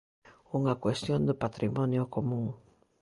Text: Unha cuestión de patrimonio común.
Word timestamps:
Unha 0.57 0.73
cuestión 0.83 1.19
de 1.27 1.39
patrimonio 1.43 2.03
común. 2.15 2.45